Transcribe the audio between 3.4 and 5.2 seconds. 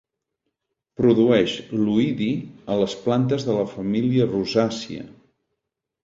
de la família rosàcia.